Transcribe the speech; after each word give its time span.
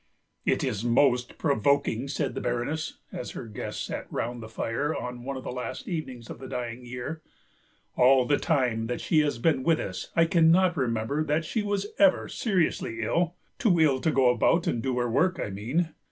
"It 0.45 0.63
is 0.63 0.83
most 0.83 1.37
provoking," 1.37 2.07
said 2.07 2.33
the 2.33 2.41
Baroness, 2.41 2.97
as 3.11 3.33
her 3.33 3.45
guests 3.45 3.83
sat 3.85 4.11
round 4.11 4.41
the 4.41 4.49
fire 4.49 4.95
on 4.95 5.23
one 5.23 5.37
of 5.37 5.43
the 5.43 5.51
last 5.51 5.87
evenings 5.87 6.27
of 6.27 6.39
the 6.39 6.47
dying 6.47 6.83
year; 6.83 7.21
"all 7.95 8.25
the 8.25 8.39
time 8.39 8.87
that 8.87 8.99
she 8.99 9.19
has 9.19 9.37
been 9.37 9.61
with 9.61 9.79
us 9.79 10.09
I 10.15 10.25
cannot 10.25 10.75
remember 10.75 11.23
that 11.25 11.45
she 11.45 11.61
was 11.61 11.85
ever 11.99 12.27
seriously 12.27 13.03
ill, 13.03 13.35
too 13.59 13.79
ill 13.79 14.01
to 14.01 14.09
go 14.09 14.29
about 14.31 14.65
and 14.65 14.81
do 14.81 14.97
her 14.97 15.07
work, 15.07 15.39
I 15.39 15.51
mean. 15.51 15.93